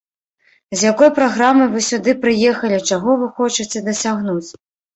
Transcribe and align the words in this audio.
З 0.79 0.87
якой 0.91 1.09
праграмай 1.19 1.69
вы 1.75 1.79
сюды 1.89 2.11
прыехалі, 2.25 2.81
чаго 2.89 3.17
вы 3.23 3.31
хочаце 3.39 3.87
дасягнуць? 3.95 4.43